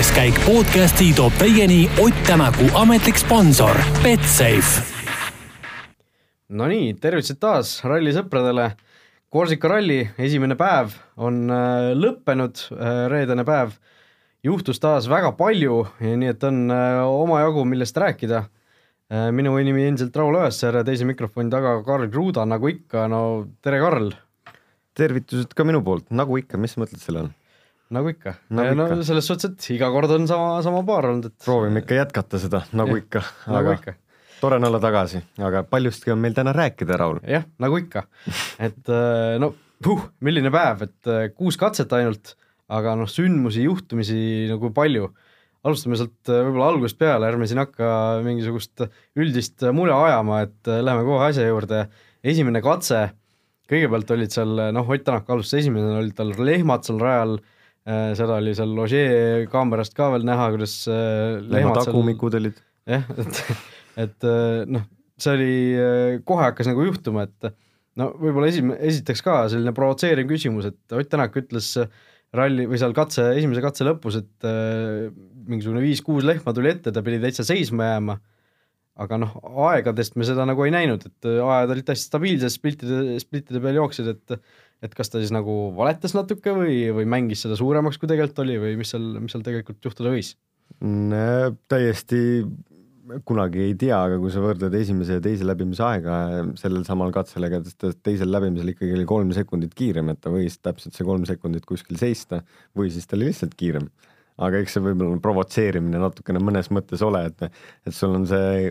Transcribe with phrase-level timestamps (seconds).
[0.00, 4.80] külaskäik podcasti toob teieni Ott Tänaku ametlik sponsor Betsafe.
[6.48, 8.70] Nonii, tervitused taas rallisõpradele.
[9.28, 13.74] Korsika ralli esimene päev on äh, lõppenud, äh, reedene päev.
[14.42, 18.44] juhtus taas väga palju, nii et on äh, omajagu, millest rääkida.
[19.36, 23.80] minu nimi endiselt Raul Õessar ja teise mikrofoni taga Karl Kruda, nagu ikka, no tere,
[23.80, 24.14] Karl!
[24.94, 27.39] tervitused ka minu poolt, nagu ikka, mis sa mõtled selle all?
[27.94, 28.76] Nagu ikka nagu.
[28.78, 29.00] no ikka.
[29.08, 31.38] selles suhtes, et iga kord on sama, sama paar olnud, et.
[31.44, 33.96] proovime ikka jätkata seda, nagu Ja, ikka, nagu aga ikka.
[34.40, 37.18] tore on olla tagasi, aga paljustki on meil täna rääkida, Raul.
[37.26, 38.06] jah, nagu ikka,
[38.68, 39.54] et äh, no
[39.84, 42.34] puh, milline päev, et äh, kuus katset ainult,
[42.70, 45.10] aga noh, sündmusi, juhtumisi nagu palju.
[45.66, 47.88] alustame sealt äh, võib-olla algusest peale, ärme siin hakka
[48.24, 48.86] mingisugust
[49.18, 51.88] üldist äh, mure ajama, et äh, läheme kohe asja juurde.
[52.24, 53.10] esimene katse,
[53.70, 57.38] kõigepealt olid seal, noh, Ott Tänak alustas esimesena, olid tal lehmad seal rajal,
[57.88, 62.60] seda oli seal Ožee kaamerast ka veel näha, kuidas äh, lehma lehmad seal tagumikud olid.
[62.90, 63.40] jah, et,
[64.04, 64.84] et äh, noh,
[65.20, 67.52] see oli, kohe hakkas nagu juhtuma, et
[68.00, 71.74] no võib-olla esim-, esiteks ka selline provotseeriv küsimus, et Ott Tänak ütles
[72.36, 75.08] ralli või seal katse, esimese katse lõpus, et äh,
[75.50, 78.20] mingisugune viis-kuus lehma tuli ette, ta pidi täitsa seisma jääma.
[79.00, 79.36] aga noh,
[79.70, 84.10] aegadest me seda nagu ei näinud, et ajad olid täiesti stabiilsed, splittide, splittide peal jooksid,
[84.12, 84.34] et
[84.84, 88.58] et kas ta siis nagu valetas natuke või, või mängis seda suuremaks, kui tegelikult oli
[88.62, 90.34] või mis seal, mis seal tegelikult juhtuda võis?
[91.68, 92.20] täiesti
[93.26, 96.16] kunagi ei tea, aga kui sa võrdled esimese ja teise läbimise aega
[96.60, 97.58] sellel samal katsel, ega
[98.06, 101.98] teisel läbimisel ikkagi oli kolm sekundit kiirem, et ta võis täpselt see kolm sekundit kuskil
[102.00, 102.42] seista
[102.78, 103.88] või siis ta oli lihtsalt kiirem.
[104.40, 107.50] aga eks see võib-olla provotseerimine natukene mõnes mõttes ole, et,
[107.86, 108.70] et sul on see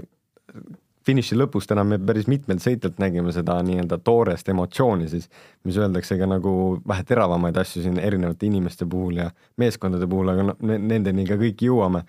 [1.09, 5.29] finiši lõpus täna me päris mitmelt sõitjalt nägime seda nii-öelda toorest emotsiooni siis,
[5.65, 6.51] mis öeldakse ka nagu
[6.87, 9.29] vähe teravamaid asju siin erinevate inimeste puhul ja
[9.61, 12.03] meeskondade puhul, aga no nendeni ka kõik jõuame.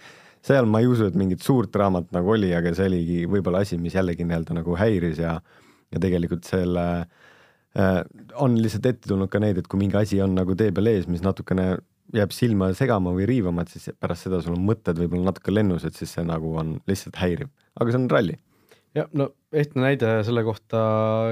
[0.45, 3.77] Seal ma ei usu, et mingit suurt draamat nagu oli, aga see oligi võib-olla asi,
[3.81, 5.39] mis jällegi nii-öelda nagu häiris ja
[5.91, 8.03] ja tegelikult selle äh,
[8.39, 11.09] on lihtsalt ette tulnud ka neid, et kui mingi asi on nagu tee peal ees,
[11.11, 11.73] mis natukene
[12.15, 15.89] jääb silma segama või riivama, et siis pärast seda sul on mõtted võib-olla natuke lennus,
[15.89, 17.51] et siis see nagu on lihtsalt häiriv,
[17.81, 18.39] aga see on ralli
[18.97, 20.81] jah, no ehtne näide selle kohta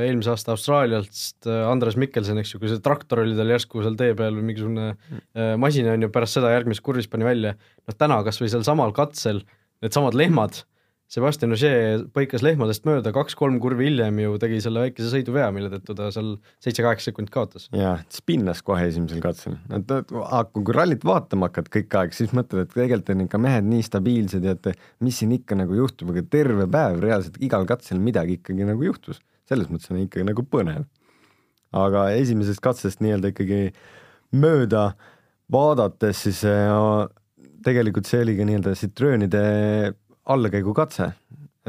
[0.04, 4.14] eelmise aasta Austraaliast Andres Mikkelsen, eks ju, kui see traktor oli tal järsku seal tee
[4.18, 7.54] peal või mingisugune äh, masin on ju, pärast seda järgmises kurvis pani välja,
[7.88, 9.42] noh täna kas või sealsamal katsel
[9.84, 10.62] needsamad lehmad,
[11.08, 15.94] Sebastian Ogier põikas lehmadest mööda, kaks-kolm kurvi hiljem ju tegi selle väikese sõiduvea, mille tõttu
[15.96, 17.68] ta seal seitse-kaheksa sekundit kaotas.
[17.72, 19.94] jah, spinnas kohe esimesel katsel, et
[20.52, 24.44] kui rallit vaatama hakkad kõik aeg, siis mõtled, et tegelikult on ikka mehed nii stabiilsed
[24.44, 24.68] ja et
[25.04, 29.22] mis siin ikka nagu juhtub, aga terve päev reaalselt igal katsel midagi ikkagi nagu juhtus.
[29.48, 30.84] selles mõttes on ikkagi nagu põnev.
[31.72, 33.72] aga esimesest katsest nii-öelda ikkagi
[34.36, 34.92] mööda
[35.48, 37.08] vaadates, siis äh,
[37.64, 39.42] tegelikult see oligi nii-öelda Citroenide
[40.28, 41.10] allakäigukatse,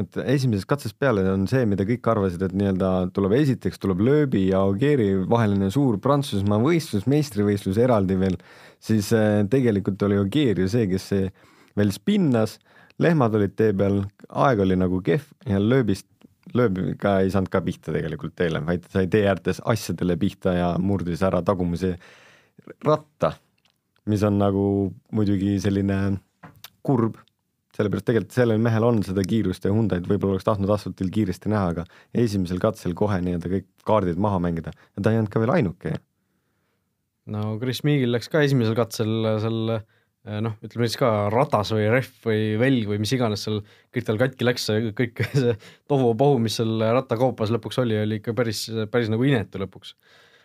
[0.00, 4.46] et esimesest katsest peale on see, mida kõik arvasid, et nii-öelda tuleb esiteks tuleb lööbi
[4.48, 8.38] ja Ogieri vaheline suur Prantsusmaa võistlus, meistrivõistlus eraldi veel,
[8.80, 11.10] siis äh, tegelikult oli Ogier ju see, kes
[11.78, 12.58] veel spinnas,
[13.00, 16.08] lehmad olid tee peal, aeg oli nagu kehv ja lööbist,
[16.56, 21.22] lööbiga ei saanud ka pihta tegelikult teele, vaid sai tee äärtes asjadele pihta ja murdis
[21.26, 21.94] ära tagumise
[22.84, 23.34] ratta,
[24.10, 24.64] mis on nagu
[25.14, 26.00] muidugi selline
[26.86, 27.20] kurb
[27.80, 31.72] sellepärast tegelikult sellel mehel on seda kiirust ja Hyundai'd võib-olla oleks tahtnud asfaltil kiiresti näha,
[31.74, 34.74] aga esimesel katsel kohe nii-öelda kõik kaardid maha mängida.
[34.96, 35.96] Ja ta ei olnud ka veel ainuke.
[37.30, 39.80] no Chris Meagil läks ka esimesel katsel seal
[40.44, 43.60] noh, ütleme siis ka ratas või rehv või velg või mis iganes seal
[43.94, 44.66] kõik tal katki läks,
[44.96, 45.54] kõik see
[45.88, 49.94] tohuvabohu, mis seal rattakaupas lõpuks oli, oli ikka päris, päris nagu inetu lõpuks.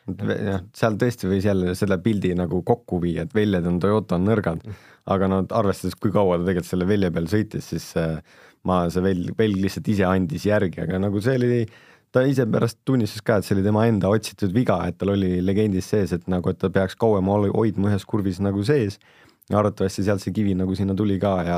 [0.05, 4.27] Jah, seal tõesti võis jälle selle pildi nagu kokku viia, et väljad on Toyota on
[4.29, 4.61] nõrgad,
[5.11, 8.17] aga no arvestades, kui kaua ta tegelikult selle välja peal sõitis, siis äh,
[8.65, 11.59] ma, see velg, velg lihtsalt ise andis järgi, aga nagu see oli,
[12.15, 15.37] ta ise pärast tunnistas ka, et see oli tema enda otsitud viga, et tal oli
[15.45, 18.99] legendis sees, et nagu, et ta peaks kauem hoidma ühes kurvis nagu sees.
[19.53, 21.57] arvatavasti sealt see kivi nagu sinna tuli ka ja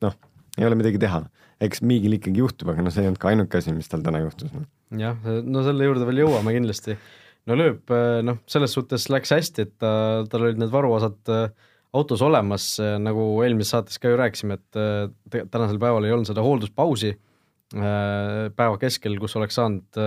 [0.00, 0.14] noh,
[0.56, 1.26] ei ole midagi teha.
[1.62, 4.18] eks Miigil ikkagi juhtub, aga noh, see ei olnud ka ainuke asi, mis tal täna
[4.24, 4.64] juhtus no..
[4.98, 6.96] jah, no selle juurde veel jõuame kindlasti
[7.46, 7.92] no lööb,
[8.24, 9.92] noh, selles suhtes läks hästi, et ta,
[10.30, 11.20] tal olid need varuosad
[11.92, 17.12] autos olemas, nagu eelmises saates ka ju rääkisime, et tänasel päeval ei olnud seda hoolduspausi
[17.72, 20.00] päeva keskel, kus oleks saanud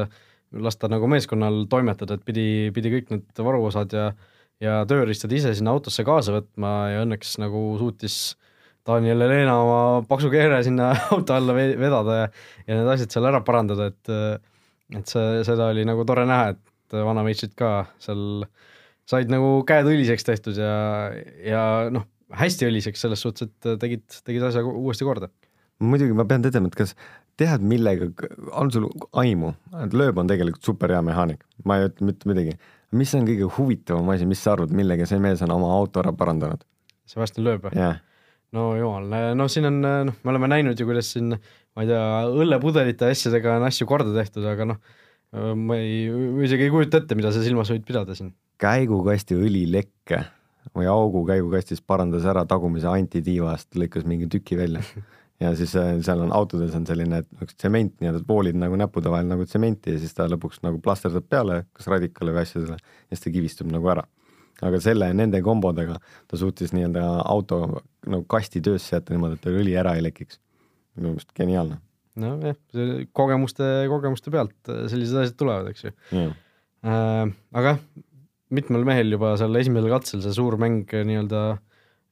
[0.65, 4.09] lasta nagu meeskonnal toimetada, et pidi, pidi kõik need varuosad ja
[4.63, 8.35] ja tööriistad ise sinna autosse kaasa võtma ja õnneks nagu suutis
[8.87, 12.29] Daniel Helena oma paksu keere sinna auto alla vedada ja,
[12.67, 14.13] ja need asjad seal ära parandada, et
[14.95, 18.45] et see, seda oli nagu tore näha, et vanameistrid ka seal
[19.09, 20.75] said nagu käed õliseks tehtud ja,
[21.45, 21.63] ja
[21.93, 25.29] noh, hästi õliseks selles suhtes, et äh, tegid, tegid asja uuesti korda.
[25.83, 26.95] muidugi ma pean tõdema, et kas
[27.39, 28.09] tead, millega,
[28.55, 28.87] on sul
[29.21, 29.51] aimu,
[29.83, 32.57] et lööb on tegelikult super hea mehaanik, ma ei ütle mitte midagi.
[32.95, 36.13] mis on kõige huvitavam asi, mis sa arvad, millega see mees on oma auto ära
[36.15, 36.63] parandanud?
[37.05, 37.75] Sebastian Loeb või?
[37.77, 37.99] jah.
[38.55, 41.35] no jumal, no siin on, noh, me oleme näinud ju, kuidas siin,
[41.75, 42.05] ma ei tea,
[42.45, 44.81] õllepudelite asjadega on asju korda tehtud, aga noh,
[45.59, 46.07] ma ei,
[46.47, 48.31] isegi ei kujuta ette, mida sa silmas võid pidada siin.
[48.61, 50.23] Käigukasti õlilekke
[50.75, 54.81] või augu käigukastis parandas ära tagumise antitiivast, lõikas mingi tüki välja
[55.39, 57.21] ja siis äh, seal on autodes on selline
[57.57, 61.63] tsement nii-öelda, poolid nagu näppude vahel nagu tsementi ja siis ta lõpuks nagu plasterdab peale
[61.75, 64.05] kas radikale või asjadele ja siis ta kivistub nagu ära.
[64.63, 67.61] aga selle, nende kombodega ta suutis nii-öelda auto
[68.07, 70.39] nagu kasti töösse jätta niimoodi, et õli ära ei lekiks.
[70.95, 71.81] minu meelest geniaalne.
[72.15, 72.55] nojah,
[73.11, 75.95] kogemuste, kogemuste pealt äh, sellised asjad tulevad, eks ju.
[76.85, 77.77] Äh, aga
[78.53, 81.63] mitmel mehel juba seal esimesel katsel see suur mäng nii-öelda äh,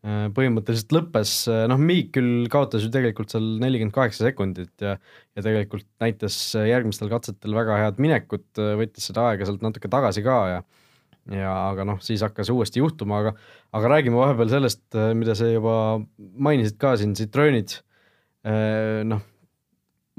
[0.04, 4.98] Äh, põhimõtteliselt lõppes, äh, noh, Miik küll kaotas ju tegelikult seal nelikümmend kaheksa sekundit ja
[5.32, 8.44] ja tegelikult näitas järgmistel katsetel väga head minekut,
[8.82, 10.60] võttis seda aega sealt natuke tagasi ka ja
[11.32, 13.32] ja aga noh, siis hakkas uuesti juhtuma, aga
[13.80, 14.84] aga räägime vahepeal sellest,
[15.16, 15.78] mida sa juba
[16.20, 17.78] mainisid ka siin, Citroenid,
[19.08, 19.24] noh,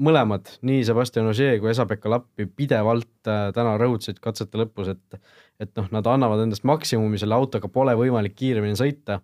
[0.01, 5.21] mõlemad, nii Sebastian Ogier kui Esa-Pekka Lappi pidevalt täna rõhutasid katsete lõpus, et
[5.63, 9.21] et noh, nad annavad endast maksimumi, selle autoga pole võimalik kiiremini sõita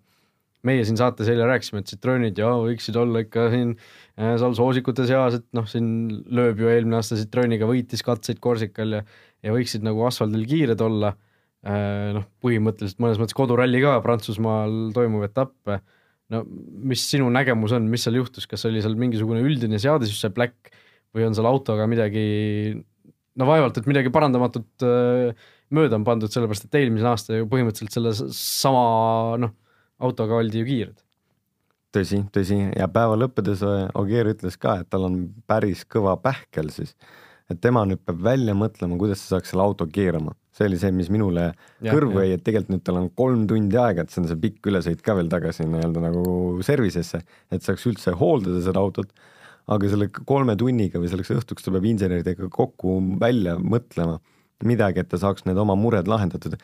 [0.63, 5.07] meie siin saates eile rääkisime, et Citroenid ja võiksid olla ikka siin äh, seal soosikute
[5.09, 5.89] seas, et noh, siin
[6.31, 9.03] lööb ju eelmine aasta Citroeniga võitis katseid Korsikal ja
[9.41, 11.15] ja võiksid nagu asfaldil kiired olla
[11.65, 12.11] äh,.
[12.17, 15.55] noh, põhimõtteliselt mõnes mõttes koduralli ka Prantsusmaal toimuv etapp.
[16.31, 16.43] No
[16.91, 20.71] mis sinu nägemus on, mis seal juhtus, kas oli seal mingisugune üldine seadisüsse pläkk
[21.15, 22.25] või on seal autoga midagi,
[23.35, 27.97] no vaevalt, et midagi parandamatut äh, mööda on pandud, sellepärast et eelmisel aastal ju põhimõtteliselt
[27.97, 28.85] selle sama
[29.41, 29.55] noh
[30.01, 30.99] autoga oldi ju kiired.
[31.91, 33.63] tõsi, tõsi ja päeva lõppedes
[33.99, 35.17] Ogier ütles ka, et tal on
[35.47, 36.95] päris kõva pähkel siis,
[37.51, 40.33] et tema nüüd peab välja mõtlema, kuidas ta saaks selle auto keerama.
[40.51, 43.77] See oli see, mis minule ja, kõrvu jäi, et tegelikult nüüd tal on kolm tundi
[43.79, 46.23] aega, et see on see pikk ülesõit ka veel tagasi nii-öelda nagu
[46.65, 47.21] service'isse,
[47.51, 49.13] et saaks üldse hooldada seda autot
[49.71, 54.19] aga selle kolme tunniga või selleks õhtuks ta peab inseneridega kokku välja mõtlema
[54.67, 56.57] midagi, et ta saaks need oma mured lahendatud.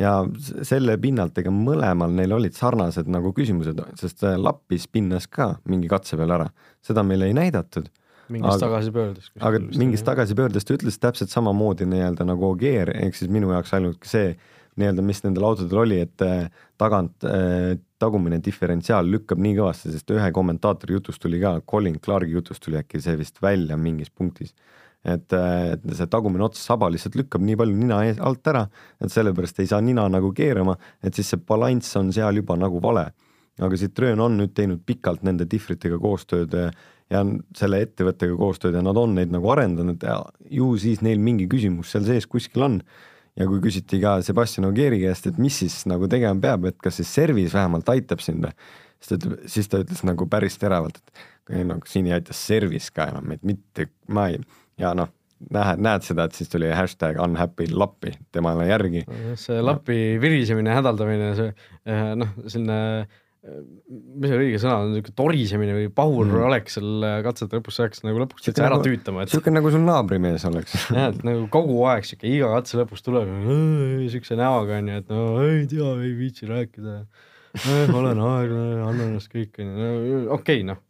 [0.00, 0.24] Ja
[0.66, 6.18] selle pinnalt, ega mõlemal neil olid sarnased nagu küsimused, sest lappis pinnas ka mingi katse
[6.18, 6.48] peal ära,
[6.82, 7.86] seda meile ei näidatud.
[8.32, 9.32] Mingist tagasipöördest.
[9.40, 14.04] aga mingist tagasipöördest ta ütles täpselt samamoodi nii-öelda nagu Ogier, ehk siis minu jaoks ainult
[14.08, 14.34] see
[14.80, 16.48] nii-öelda, mis nendel autodel oli, et äh,
[16.80, 22.34] tagant äh, tagumine diferentsiaal lükkab nii kõvasti, sest ühe kommentaatori jutust tuli ka, Colin Clark'i
[22.34, 24.54] jutust tuli äkki see vist välja mingis punktis
[25.04, 28.64] et, et see tagumine ots saba lihtsalt lükkab nii palju nina ees, alt ära,
[29.02, 32.80] et sellepärast ei saa nina nagu keerama, et siis see balanss on seal juba nagu
[32.82, 33.10] vale.
[33.62, 36.56] aga Citroen on nüüd teinud pikalt nende dihvritega koostööd
[37.12, 37.24] ja
[37.56, 40.20] selle ettevõttega koostööd ja nad on neid nagu arendanud ja
[40.50, 42.78] ju siis neil mingi küsimus seal sees kuskil on.
[43.36, 47.00] ja kui küsiti ka Sebastian Ogieri käest, et mis siis nagu tegema peab, et kas
[47.00, 48.46] siis service vähemalt aitab sind,
[49.02, 52.36] siis ta ütleb, siis ta ütles nagu päris teravalt, et ei no siin ei aita
[52.36, 54.38] service ka enam, et mitte, ma ei
[54.78, 55.10] ja noh,
[55.50, 59.04] näed, näed seda, et siis tuli hashtag unhappy lappi temale järgi.
[59.40, 62.78] see lapi virisemine, hädaldamine, see eh, noh, selline
[63.44, 66.44] mis see õige sõna on, niisugune torisemine või pahur mm.
[66.48, 69.72] oleks seal katsete lõpus, see hakkas nagu lõpuks täitsa ära nagu, tüütama, et niisugune nagu
[69.74, 70.76] sul naabrimees oleks.
[70.96, 75.26] jah, et nagu kogu aeg sihuke iga katse lõpus tuleb niisuguse näoga onju, et no
[75.44, 77.02] ei tea, ei viitsi rääkida.
[77.94, 79.90] olen aeglane, annan ennast kõik onju,
[80.24, 80.80] okei okay, noh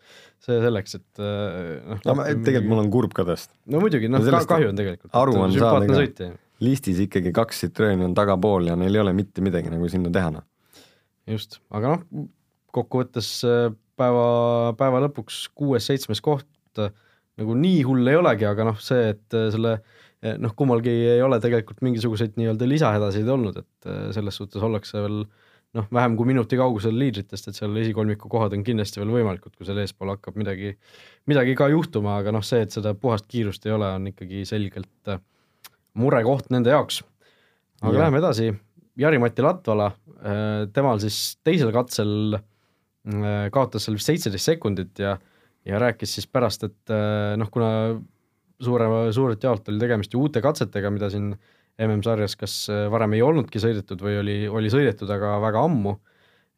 [0.45, 2.01] see selleks, et noh.
[2.05, 3.51] no ma, tegelikult mul on kurb ka tast.
[3.71, 5.13] no muidugi, noh ka kahju on tegelikult.
[5.17, 6.31] aru on saada
[6.63, 10.31] listis ikkagi kaks Citroeni on tagapool ja neil ei ole mitte midagi nagu sinna teha,
[10.37, 10.47] noh.
[11.31, 12.29] just, aga noh,
[12.75, 16.93] kokkuvõttes äh, päeva, päeva lõpuks kuues-seitsmes koht äh,
[17.41, 19.79] nagu nii hull ei olegi, aga noh, see, et äh, selle
[20.41, 25.19] noh, kummalgi ei ole tegelikult mingisuguseid nii-öelda lisahädasid olnud, et selles suhtes ollakse veel
[25.77, 29.69] noh, vähem kui minuti kaugusel liidritest, et seal esikolmiku kohad on kindlasti veel võimalikud, kui
[29.69, 30.71] seal eespool hakkab midagi,
[31.29, 35.13] midagi ka juhtuma, aga noh, see, et seda puhast kiirust ei ole, on ikkagi selgelt
[36.01, 37.03] murekoht nende jaoks.
[37.83, 38.01] aga ja.
[38.07, 38.49] läheme edasi,
[39.05, 39.91] Jari-Mati Latvala,
[40.73, 42.49] temal siis teisel katsel äh,
[43.53, 45.11] kaotas seal vist seitseteist sekundit ja,
[45.69, 46.93] ja rääkis siis pärast, et
[47.37, 47.69] noh, kuna
[48.65, 53.17] suure, suurelt jaolt oli tegemist ju uute katsetega, mida siin äh, MM-sarjas, kas äh, varem
[53.17, 55.97] ei olnudki sõidetud või oli, oli sõidetud, aga väga ammu.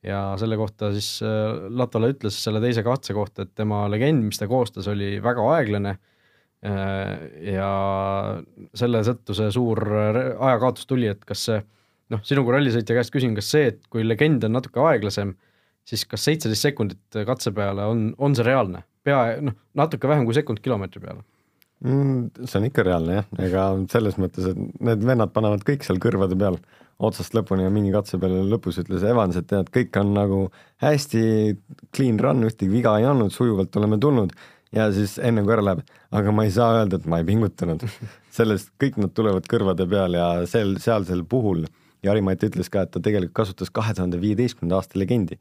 [0.06, 4.38] ja selle kohta siis äh, Latvala ütles selle teise katse kohta, et tema legend, mis
[4.38, 5.96] ta koostas, oli väga aeglane.
[6.66, 7.70] Äh, ja
[8.76, 11.62] selle tõttu see suur ajakaotus tuli, et kas see
[12.12, 15.32] noh, sinu kui rallisõitja käest küsin, kas see, et kui legend on natuke aeglasem,
[15.87, 18.85] siis kas seitseteist sekundit katse peale on, on see reaalne?
[19.07, 21.23] pea, noh, natuke vähem kui sekund kilomeetri peale
[21.85, 22.43] mm,.
[22.45, 26.38] see on ikka reaalne jah, ega selles mõttes, et need vennad panevad kõik seal kõrvade
[26.38, 26.59] peal
[27.07, 30.43] otsast lõpuni ja mingi katse peale lõpus ütles Evans, et tead, kõik on nagu
[30.83, 31.23] hästi
[31.95, 34.33] clean run, ühtegi viga ei olnud, sujuvalt oleme tulnud
[34.75, 35.83] ja siis enne kui ära läheb,
[36.16, 37.85] aga ma ei saa öelda, et ma ei pingutanud.
[38.37, 41.64] sellest kõik nad tulevad kõrvade peal ja sel, sealsel puhul
[42.05, 45.38] Jari-Mati ütles ka, et ta tegelikult kasutas kahe tuhande viieteistkümnenda aasta legendi.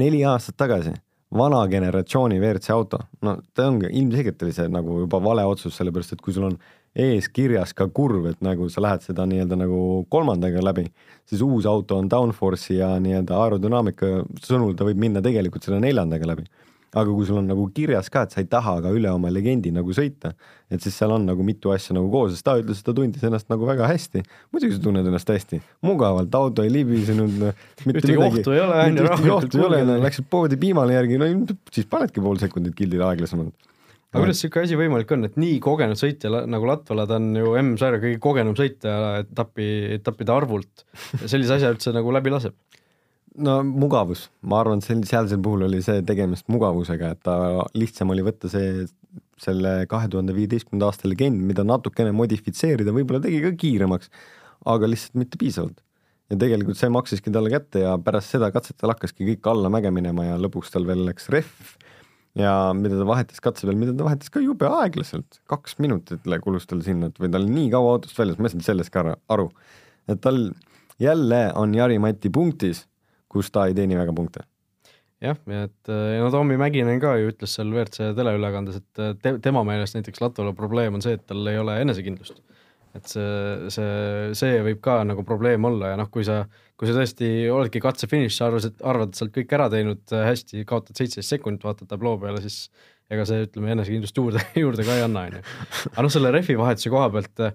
[0.00, 0.92] Neli aastat tagasi,
[1.32, 6.16] vana generatsiooni WRC auto, no ta ongi, ilmselgelt oli see nagu juba vale otsus, sellepärast
[6.16, 6.58] et kui sul on
[6.92, 9.78] ees kirjas ka kurv, et nagu sa lähed seda nii-öelda nagu
[10.12, 10.84] kolmandaga läbi,
[11.28, 14.12] siis uus auto on downforce'i ja nii-öelda aerodünaamika
[14.44, 16.48] sõnul ta võib minna tegelikult selle neljandaga läbi
[16.92, 19.72] aga kui sul on nagu kirjas ka, et sa ei taha ka üle oma legendi
[19.72, 20.34] nagu sõita,
[20.72, 23.24] et siis seal on nagu mitu asja nagu koos, sest ta ütles, et ta tundis
[23.24, 24.24] ennast nagu väga hästi.
[24.52, 27.40] muidugi sa tunned ennast hästi, mugavalt, auto ei libisenud.
[27.88, 29.08] ühtegi ohtu ei ole, on ju.
[29.08, 31.30] ühtegi ohtu ei ole, läksid poodi piimale järgi, no
[31.72, 33.56] siis panedki pool sekundit kildile aeglasemalt
[34.12, 37.54] aga kuidas sihuke asi võimalik on, et nii kogenud sõitja nagu Latvala, ta on ju
[37.62, 40.84] M-sarja kõige kogenum sõitja etapi, etappide arvult,
[41.24, 42.52] sellise asja üldse nagu läbi laseb?
[43.40, 47.36] No mugavus, ma arvan, et sel, sealsel puhul oli see tegemist mugavusega, et ta
[47.78, 48.84] lihtsam oli võtta see,
[49.40, 54.12] selle kahe tuhande viieteistkümnenda aasta legend, mida natukene modifitseerida, võib-olla tegi ka kiiremaks,
[54.72, 55.80] aga lihtsalt mitte piisavalt.
[56.30, 60.24] ja tegelikult see maksiski talle kätte ja pärast seda katset tal hakkaski kõik allamäge minema
[60.30, 61.74] ja lõpuks tal veel läks rehv
[62.38, 66.68] ja mida ta vahetas katse peal, mida ta vahetas ka jube aeglaselt, kaks minutit kulus
[66.68, 69.16] tal sinna, et või ta oli nii kaua autost väljas, ma ei saanud sellest ka
[69.28, 69.50] aru.
[70.08, 70.40] et tal
[71.00, 72.86] jälle on Jari-Mati punktis
[73.32, 74.46] kus ta ei teeni väga punkte.
[75.22, 79.98] jah, et no Tommy Mäkinen ka ju ütles seal WRC teleülekandes, et te, tema meelest
[79.98, 82.42] näiteks Latvala probleem on see, et tal ei ole enesekindlust.
[82.92, 83.92] et see, see,
[84.36, 86.42] see võib ka nagu probleem olla ja noh, kui sa,
[86.76, 91.36] kui sa tõesti oledki katse finišis, arvasid, arvad sealt kõik ära teinud hästi, kaotad seitseteist
[91.36, 92.66] sekundit, vaatad tabloo peale, siis
[93.12, 95.44] ega see, ütleme, enesekindlust juurde, juurde ka ei anna, on ju.
[95.92, 97.46] aga noh, selle rehvi vahetuse koha pealt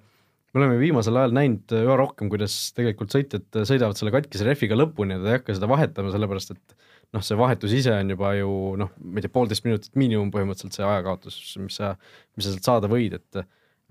[0.58, 5.14] me oleme viimasel ajal näinud üha rohkem, kuidas tegelikult sõitjad sõidavad selle katkise rehviga lõpuni
[5.14, 6.76] ja ta ei hakka seda vahetama, sellepärast et
[7.14, 8.50] noh, see vahetus ise on juba ju
[8.82, 11.94] noh, ma ei tea, poolteist minutit miinimum põhimõtteliselt see ajakaotus, mis sa,
[12.36, 13.44] mis sa sealt saada võid, et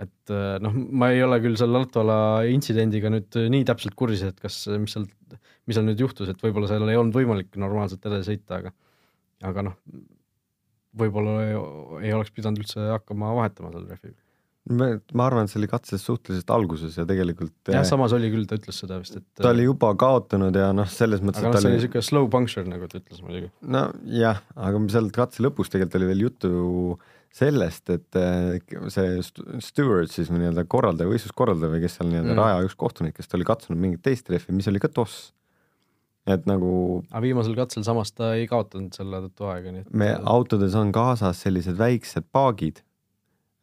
[0.03, 2.19] et noh, ma ei ole küll selle Latvala
[2.53, 5.07] intsidendiga nüüd nii täpselt kursis, et kas, mis seal,
[5.65, 8.75] mis seal nüüd juhtus, et võib-olla seal ei olnud võimalik normaalselt edasi sõita, aga
[9.49, 9.81] aga noh,
[11.01, 11.57] võib-olla ei,
[12.11, 14.26] ei oleks pidanud üldse hakkama vahetama selle rehviga
[14.67, 14.89] ma,
[15.27, 18.81] arvan, et see oli katses suhteliselt alguses ja tegelikult jah, samas oli küll, ta ütles
[18.83, 21.79] seda vist, et ta oli juba kaotanud ja noh, selles mõttes aga noh, see oli
[21.79, 23.51] niisugune slow puncture, nagu ta ütles muidugi.
[23.77, 26.51] nojah, aga seal katse lõpus tegelikult oli veel juttu
[27.37, 29.21] sellest, et eh, see
[29.65, 32.41] steward siis või nii-öelda korraldaja, võistluskorraldaja või kes seal nii-öelda mm.
[32.41, 35.31] raja üks kohtunikest oli katsunud mingit teist rehvi, mis oli ka toss.
[36.27, 40.11] et nagu aga viimasel katsel samas ta ei kaotanud selle tõttu aega, nii et me
[40.25, 42.83] autodes on kaasas sellised väiksed paagid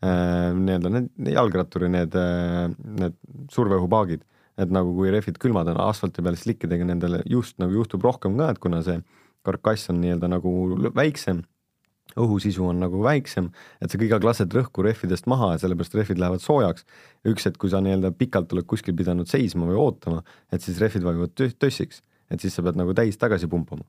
[0.03, 2.67] nii-öelda need jalgratturi need, äh,
[3.00, 3.15] need
[3.53, 4.25] surveõhupaagid,
[4.60, 8.51] et nagu kui rehvid külmad on asfalti peal slikkidega, nendele just nagu juhtub rohkem ka,
[8.53, 9.00] et kuna see
[9.48, 10.53] karkass on nii-öelda nagu
[10.95, 11.41] väiksem,
[12.19, 13.50] õhusisu on nagu väiksem,
[13.81, 16.86] et sa kõigil lased rõhku rehvidest maha ja sellepärast rehvid lähevad soojaks.
[17.25, 21.03] üks hetk, kui sa nii-öelda pikalt oled kuskil pidanud seisma või ootama, et siis rehvid
[21.07, 23.88] vajuvad tössiks, et siis sa pead nagu täis tagasi pumpama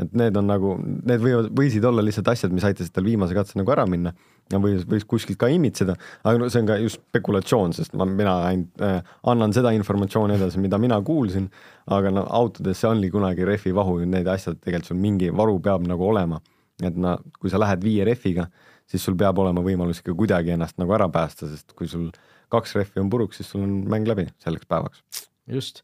[0.00, 3.58] et need on nagu, need võivad, võisid olla lihtsalt asjad, mis aitasid tal viimase katse
[3.60, 4.14] nagu ära minna
[4.52, 5.94] ja võis, võis kuskilt ka imitseda,
[6.24, 10.36] aga no see on ka just spekulatsioon, sest ma, mina ainult äh, annan seda informatsiooni
[10.38, 11.48] edasi, mida mina kuulsin,
[11.92, 15.58] aga no autodes see ongi kunagi rehvi vahu ja need asjad tegelikult sul mingi varu
[15.62, 16.40] peab nagu olema.
[16.82, 18.48] et no kui sa lähed viie rehviga,
[18.90, 22.08] siis sul peab olema võimalus ikka kuidagi ennast nagu ära päästa, sest kui sul
[22.50, 25.04] kaks rehvi on puruks, siis sul on mäng läbi selleks päevaks.
[25.46, 25.82] just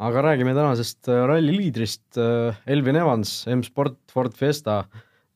[0.00, 4.84] aga räägime tänasest äh, ralli liidrist, äh, Elvin Evans, M-Sport Ford Fiesta,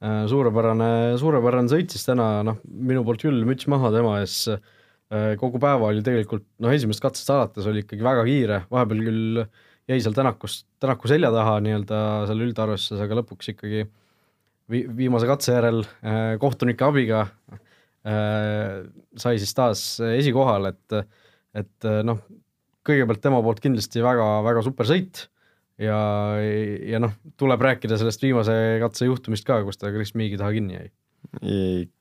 [0.00, 4.44] äh, suurepärane, suurepärane sõit siis täna, noh, minu poolt küll müts maha tema ees,
[5.38, 9.42] kogu päeva oli tegelikult, noh, esimesest katsest alates oli ikkagi väga kiire, vahepeal küll
[9.86, 11.98] jäi seal Tänakust, Tänaku selja taha nii-öelda
[12.30, 13.84] seal üldarvestuses, aga lõpuks ikkagi
[14.72, 15.84] vi-, viimase katse järel
[16.42, 17.26] kohtunike abiga
[18.02, 19.84] sai siis taas
[20.16, 20.98] esikohal, et
[21.54, 22.24] et noh,
[22.84, 25.26] kõigepealt tema poolt kindlasti väga-väga super sõit
[25.80, 25.96] ja,
[26.86, 30.78] ja noh, tuleb rääkida sellest viimase katse juhtumist ka, kus ta Chris Meegi taha kinni
[30.78, 30.92] jäi.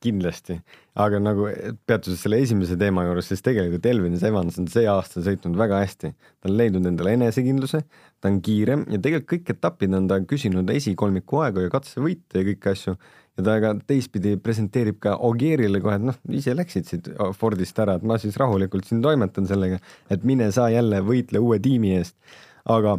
[0.03, 0.57] kindlasti,
[0.99, 1.47] aga nagu
[1.87, 6.11] peatudes selle esimese teema juures, siis tegelikult Elvin Evans on see aasta sõitnud väga hästi.
[6.11, 7.81] ta on leidnud endale enesekindluse,
[8.19, 12.49] ta on kiirem ja tegelikult kõik etapid on ta küsinud esikolmiku aegu ja katsevõite ja
[12.51, 12.97] kõiki asju
[13.37, 17.09] ja ta ka teistpidi presenteerib ka Ogierile kohe, et noh, ise läksid siit
[17.39, 19.79] Fordist ära, et ma siis rahulikult siin toimetan sellega,
[20.13, 22.15] et mine sa jälle võitle uue tiimi eest.
[22.63, 22.97] aga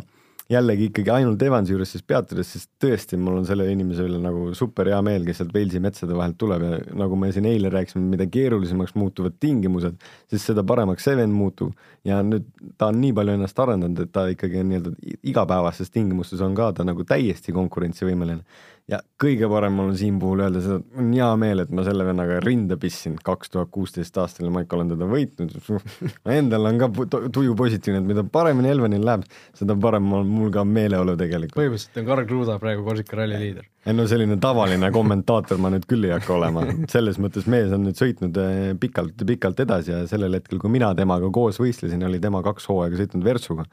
[0.51, 4.51] jällegi ikkagi ainult Evansi juures siis peatudes, sest tõesti, mul on selle inimese üle nagu
[4.57, 8.05] super hea meel, kes sealt Walesi metsade vahelt tuleb ja nagu me siin eile rääkisime,
[8.13, 9.97] mida keerulisemaks muutuvad tingimused,
[10.29, 11.73] siis seda paremaks Seven muutub
[12.05, 12.45] ja nüüd
[12.77, 16.71] ta on nii palju ennast arendanud, et ta ikkagi on nii-öelda igapäevastes tingimustes on ka
[16.77, 18.45] ta nagu täiesti konkurentsivõimeline
[18.91, 21.85] ja kõige parem on siin puhul öelda seda, et mul on hea meel, et ma
[21.87, 25.55] selle vennaga rinda pistsin kaks tuhat kuusteist aastal ja ma ikka olen teda võitnud.
[26.39, 26.91] Endal on ka
[27.33, 31.57] tuju positiivne, et mida paremini Elvenil läheb, seda parem on mul ka meeleolu tegelikult.
[31.61, 35.85] põhimõtteliselt on Karl Kruda praegu Korsika ralli liider ei no selline tavaline kommentaator ma nüüd
[35.89, 40.61] küll ei hakka olema, selles mõttes mees on nüüd sõitnud eh, edasi ja sellel hetkel,
[40.63, 43.67] kui mina temaga koos võistlesin, oli tema kaks hooaega sõitnud Vertsuga.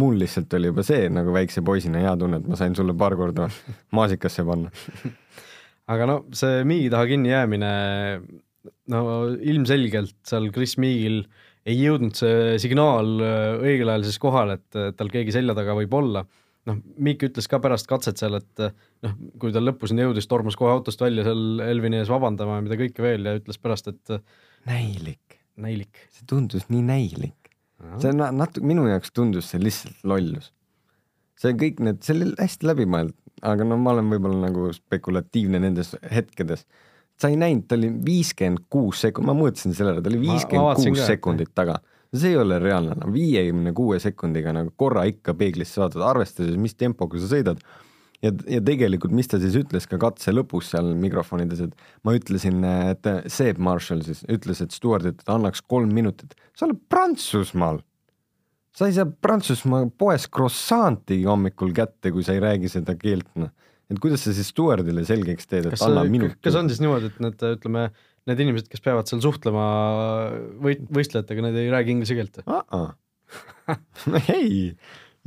[0.00, 3.16] mul lihtsalt oli juba see nagu väikse poisina hea tunne, et ma sain sulle paar
[3.16, 3.50] korda
[3.92, 4.72] maasikasse panna.
[5.92, 7.72] aga no see Miigi taha kinni jäämine,
[8.94, 9.04] no
[9.36, 11.26] ilmselgelt seal Chris Miigil
[11.68, 15.92] ei jõudnud see signaal eh, õigel ajal siis kohale, et tal keegi selja taga võib
[16.00, 16.24] olla
[16.68, 18.62] noh, Mikk ütles ka pärast katset seal, et
[19.04, 22.78] noh, kui ta lõpuseni jõudis, tormas kohe autost välja seal Elvini ees vabandama ja mida
[22.80, 24.18] kõike veel ja ütles pärast, et
[24.68, 25.38] näilik.
[25.58, 26.04] näilik.
[26.14, 27.52] see tundus nii näilik.
[28.02, 30.52] see on natuke, minu jaoks tundus see lihtsalt lollus.
[31.38, 35.94] see kõik need, see oli hästi läbimõeldud, aga no ma olen võib-olla nagu spekulatiivne nendes
[36.02, 36.66] hetkedes
[37.18, 40.84] sa ei näinud, ta oli viiskümmend kuus sekundit, ma mõõtsin selle ära, ta oli viiskümmend
[40.84, 41.80] kuus sekundit taga
[42.16, 46.76] see ei ole reaalne, no viiekümne kuue sekundiga nagu korra ikka peeglisse vaatad, arvestades, mis
[46.78, 47.60] tempoga sa sõidad.
[48.24, 52.64] ja, ja tegelikult, mis ta siis ütles ka katse lõpus seal mikrofonides, et ma ütlesin,
[52.64, 57.84] et Seep Marshall siis ütles, et Stewardit annaks kolm minutit, sa oled Prantsusmaal.
[58.74, 63.52] sa ei saa Prantsusmaa poes croissant'i hommikul kätte, kui sa ei räägi seda keelt, noh.
[63.90, 66.40] et kuidas sa siis Stewardile selgeks teed, et anna minut.
[66.42, 67.90] kas on siis niimoodi, et need ütleme
[68.28, 69.66] need inimesed, kes peavad seal suhtlema
[70.64, 72.62] võit-, võistlejatega, need ei räägi inglise keelt uh?
[72.78, 73.76] -uh.
[74.12, 74.72] no ei,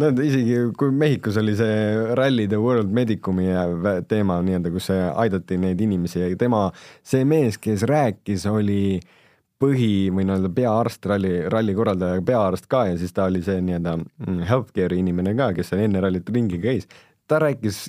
[0.01, 3.49] nad isegi, kui Mehhikos oli see Rally the World Medicumi
[4.09, 6.69] teema nii-öelda, kus aidati neid inimesi ja tema,
[7.03, 8.99] see mees, kes rääkis, oli
[9.61, 13.97] põhi või nii-öelda peaarst, ralli, ralli korraldaja peaarst ka ja siis ta oli see nii-öelda
[13.99, 16.89] mm, healthcare'i inimene ka, kes seal enne rallit ringi käis
[17.31, 17.85] ta rääkis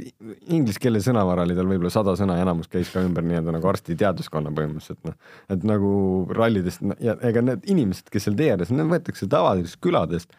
[0.54, 3.68] inglise keele sõnavara oli tal võib-olla sada sõna ja enamus käis ka ümber nii-öelda nagu
[3.72, 5.16] arstiteaduskonna põhimõtteliselt noh,
[5.50, 5.90] et nagu
[6.36, 10.36] rallidest ja ega need inimesed, kes seal tee ääres, need võetakse tavalisest küladest,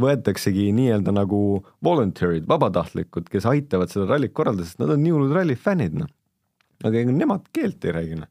[0.00, 1.40] võetaksegi nii-öelda nagu
[1.84, 6.10] volunteerid, vabatahtlikud, kes aitavad seda rallit korraldada, sest nad on nii hullud ralli fännid noh.
[6.84, 8.30] aga ega nemad keelt ei räägi noh.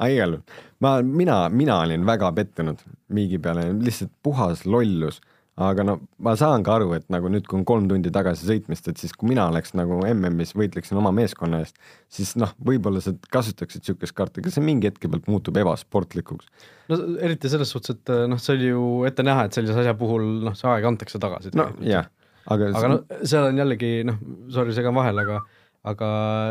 [0.00, 5.20] Aga igal juhul, ma, mina, mina olin väga pettunud Miigi peale, lihtsalt puhas lollus
[5.60, 8.88] aga no ma saan ka aru, et nagu nüüd, kui on kolm tundi tagasi sõitmist,
[8.88, 11.76] et siis kui mina oleks nagu MM-is, võitleksin oma meeskonna eest,
[12.12, 16.48] siis noh, võib-olla sa kasutaksid niisugust kaarti, aga see mingi hetke pealt muutub ebasportlikuks.
[16.92, 20.26] no eriti selles suhtes, et noh, see oli ju ette näha, et sellise asja puhul
[20.46, 21.52] noh, see aeg antakse tagasi.
[21.58, 22.08] no jah,
[22.48, 24.20] aga aga noh, seal on jällegi noh,
[24.54, 25.42] sorry, segan vahele, aga
[25.90, 26.08] aga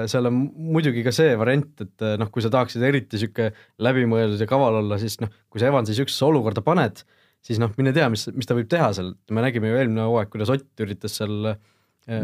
[0.09, 0.41] seal on
[0.73, 3.51] muidugi ka see variant, et noh, kui sa tahaksid eriti niisugune
[3.85, 7.03] läbimõeldud ja kaval olla, siis noh, kui sa Evansi niisugusesse olukorda paned,
[7.45, 10.31] siis noh, mine tea, mis, mis ta võib teha seal, me nägime ju eelmine hooaeg,
[10.33, 11.59] kuidas Ott üritas seal äh,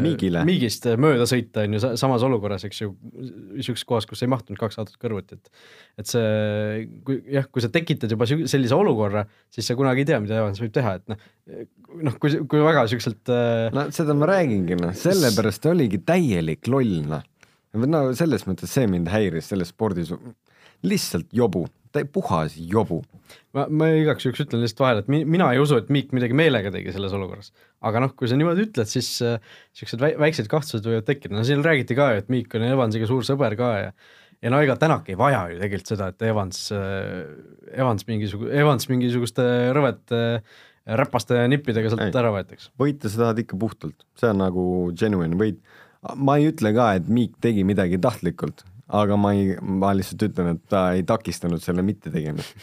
[0.02, 0.40] Miigile.
[0.46, 2.88] Miigist mööda sõita, on ju, samas olukorras, eks ju,
[3.54, 5.50] niisuguses kohas, kus ei mahtunud kaks autot kõrvuti, et
[6.02, 9.22] et see, kui jah, kui sa tekitad juba sellise olukorra,
[9.54, 11.22] siis sa kunagi ei tea, mida Evans võib teha, et noh,
[12.08, 13.68] noh, kui, kui väga niisuguselt äh...
[13.76, 17.22] no seda ma räägingi, noh, sellepärast oligi täielik loll, noh.
[17.86, 20.10] no selles mõttes see mind häiris selles spordis,
[20.86, 21.68] lihtsalt jobu
[22.04, 23.00] puhas jobu.
[23.56, 26.36] ma, ma igaks juhuks ütlen lihtsalt vahele, et mi, mina ei usu, et Miik midagi
[26.36, 27.52] meelega tegi selles olukorras.
[27.80, 31.64] aga noh, kui sa niimoodi ütled, siis niisugused äh, väiksed kahtlused võivad tekkida, no siin
[31.64, 33.90] räägiti ka ju, et Miik on Evansiga suur sõber ka ja
[34.44, 37.24] ja no ega Tänak ei vaja ju tegelikult seda, et Evans äh,,
[37.72, 40.56] Evans mingisugune, Evans mingisuguste rõvete äh,
[40.86, 42.70] räpaste nippidega sealt ei, ära võetakse.
[42.78, 44.64] võita sa tahad ikka puhtalt, see on nagu
[44.98, 45.58] genuine võit.
[46.14, 50.54] ma ei ütle ka, et Miik tegi midagi tahtlikult, aga ma ei, ma lihtsalt ütlen,
[50.54, 52.54] et ta ei takistanud selle mittetegemist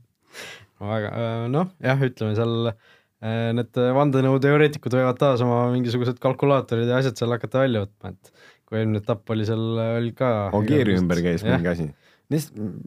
[0.82, 7.00] väga, äh, noh jah, ütleme seal äh, need vandenõuteoreetikud võivad taas oma mingisugused kalkulaatorid ja
[7.02, 9.64] asjad seal hakata välja võtma, et kui eelmine etapp oli seal,
[9.98, 11.88] oli ka Ogieri ümber käis mingi asi.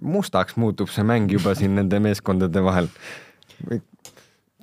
[0.02, 2.88] mustaks muutub see mäng juba siin nende meeskondade vahel.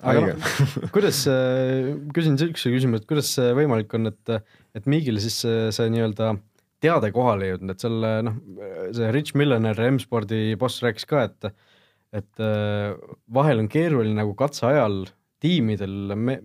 [0.02, 0.54] aga noh,
[0.94, 5.68] kuidas, äh, küsin niisuguse küsimuse, et kuidas see võimalik on, et, et Miigil siis see,
[5.76, 6.40] see nii-öelda äh,
[6.82, 8.38] teade kohale jõudnud, et seal noh,
[8.96, 11.52] see Rich Millener, M-spordi boss rääkis ka, et
[12.12, 12.92] et äh,
[13.32, 15.06] vahel on keeruline nagu katse ajal
[15.40, 16.36] tiimidel me,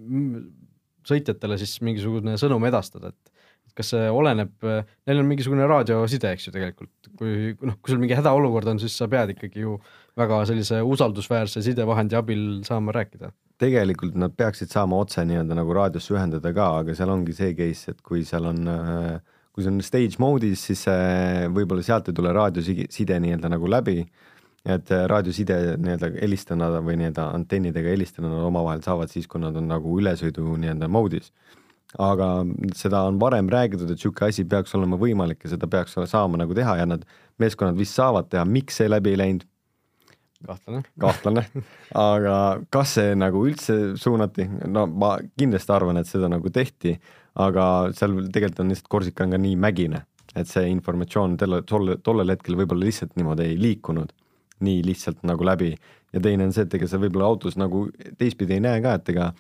[1.08, 3.34] sõitjatele siis mingisugune sõnum edastada, et
[3.78, 4.56] kas see oleneb,
[5.06, 8.96] neil on mingisugune raadioside, eks ju tegelikult, kui noh, kui sul mingi hädaolukord on, siis
[8.98, 9.76] sa pead ikkagi ju
[10.18, 13.30] väga sellise usaldusväärse sidevahendi abil saama rääkida.
[13.62, 17.94] Tegelikult nad peaksid saama otse nii-öelda nagu raadiosse ühendada ka, aga seal ongi see case,
[17.94, 18.66] et kui seal on,
[19.58, 20.84] kui see on stage mode'is, siis
[21.50, 24.04] võib-olla sealt ei tule raadioside nii-öelda nagu läbi.
[24.68, 29.70] et raadioside nii-öelda helistada või nii-öelda antennidega helistada nad omavahel saavad siis, kui nad on
[29.72, 31.32] nagu ülesõidu nii-öelda mode'is.
[31.98, 32.28] aga
[32.76, 36.54] seda on varem räägitud, et sihuke asi peaks olema võimalik ja seda peaks saama nagu
[36.54, 37.06] teha ja nad,
[37.40, 39.48] meeskonnad vist saavad teha, miks see läbi ei läinud
[40.46, 40.84] kahtlane.
[41.02, 41.44] kahtlane,
[41.98, 42.36] aga
[42.74, 46.98] kas see nagu üldse suunati, no ma kindlasti arvan, et seda nagu tehti,
[47.42, 47.66] aga
[47.98, 50.04] seal tegelikult on lihtsalt Korsika on ka nii mägine,
[50.36, 54.14] et see informatsioon tolle, tolle, tollel hetkel võib-olla lihtsalt niimoodi ei liikunud
[54.66, 55.76] nii lihtsalt nagu läbi.
[56.14, 59.14] Ja teine on see, et ega sa võib-olla autos nagu teistpidi ei näe ka, et
[59.14, 59.32] ega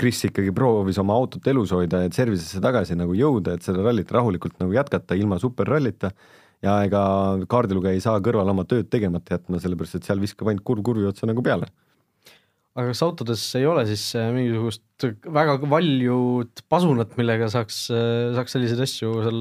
[0.00, 4.10] Kris ikkagi proovis oma autot elus hoida ja service'isse tagasi nagu jõuda, et seda rallit
[4.10, 6.10] rahulikult nagu jätkata ilma superrallita
[6.62, 7.02] ja ega
[7.50, 11.08] kaardilugeja ei saa kõrval oma tööd tegemata jätma, sellepärast et seal viskab ainult kurv kurvi
[11.10, 11.68] otsa nagu peale.
[12.72, 18.56] aga kas autodes ei ole siis äh, mingisugust väga valjut pasunat, millega saaks, äh, saaks
[18.56, 19.40] selliseid asju seal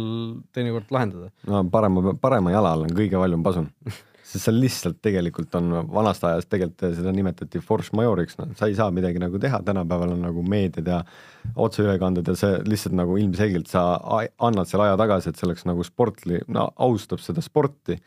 [0.56, 1.32] teinekord lahendada?
[1.48, 3.70] no parema, parema jala all on kõige valjum pasun
[4.32, 8.78] sest seal lihtsalt tegelikult on vanast ajast tegelikult seda nimetati force major'iks, noh, sa ei
[8.78, 11.02] saa midagi nagu teha, tänapäeval on nagu meediad ja
[11.60, 13.86] otseülekanded ja see lihtsalt nagu ilmselgelt sa
[14.40, 18.00] annad selle aja tagasi, et see oleks nagu sportli, no austab seda sporti.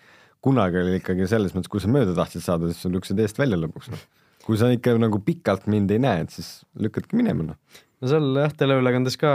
[0.45, 3.57] kunagi oli ikkagi selles mõttes, kui sa mööda tahtsid saada, siis sa lükkasid eest välja
[3.57, 4.03] lõpuks, noh.
[4.45, 7.85] kui sa ikka nagu pikalt mind ei näe, et siis lükkadki minema, noh.
[8.01, 9.33] no seal jah, teleülekandes ka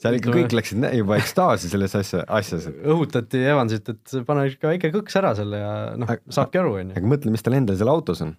[0.00, 2.68] seal ikka kõik läksid juba ekstaasi selles asja, asjas.
[2.68, 6.98] õhutati Evansit, et pane ikka väike kõks ära selle ja noh, saabki aru, onju.
[6.98, 8.34] aga mõtle, mis tal endal seal autos on.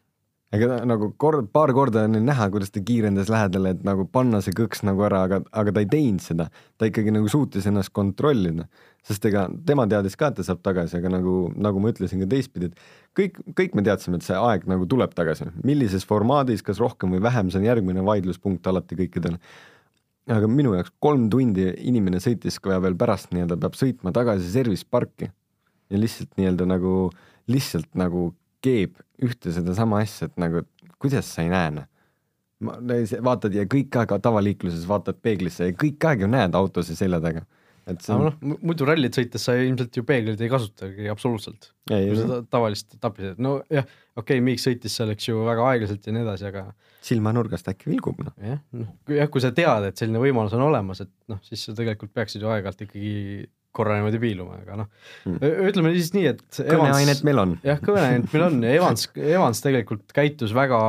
[0.54, 4.54] ega nagu kord, paar korda on näha, kuidas ta kiirendas lähedale, et nagu panna see
[4.56, 6.48] kõks nagu ära, aga, aga ta ei teinud seda.
[6.78, 8.68] ta ikkagi nagu suutis ennast kontrollida,
[9.08, 12.30] sest ega tema teadis ka, et ta saab tagasi, aga nagu, nagu ma ütlesin ka
[12.36, 15.50] teistpidi, et kõik, kõik me teadsime, et see aeg nagu tuleb tagasi.
[15.66, 19.42] millises formaadis, kas rohkem või vähem, see on järgmine vaidluspunkt alati kõikidel
[20.28, 24.88] aga minu jaoks kolm tundi inimene sõitis ka veel pärast nii-öelda peab sõitma tagasi service
[24.90, 25.30] parki
[25.90, 26.94] ja lihtsalt nii-öelda nagu,
[27.52, 28.32] lihtsalt nagu
[28.64, 30.66] keeb ühte sedasama asja, et nagu
[31.02, 31.88] kuidas sa ei näe noh.
[33.24, 37.22] vaatad ja kõik aeg tavaliikluses vaatad peeglisse ja kõik aeg ju näed autos ja selja
[37.24, 37.46] taga
[37.88, 41.72] et see on noh, muidu rallit sõites sa ilmselt ju peegleid ei kasutagi absoluutselt.
[42.52, 46.16] tavalist etappi sõidad, no jah, okei okay,, Miik sõitis seal, eks ju, väga aeglaselt ja
[46.16, 46.66] nii edasi, aga
[47.08, 48.36] silmanurgast äkki vilgub, noh.
[48.44, 51.76] jah, noh, jah, kui sa tead, et selline võimalus on olemas, et noh, siis sa
[51.78, 53.14] tegelikult peaksid ju aeg-ajalt ikkagi
[53.78, 54.88] korra niimoodi piiluma, aga noh
[55.28, 57.56] hmm., ütleme siis nii, et kõneainet meil on.
[57.68, 60.80] jah, kõneainet meil on ja Evans, Evans tegelikult käitus väga